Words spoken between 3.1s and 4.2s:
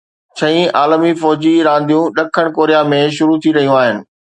شروع ٿي رهيون آهن